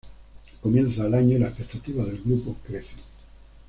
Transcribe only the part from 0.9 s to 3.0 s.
el año y las expectativas del grupo crecen.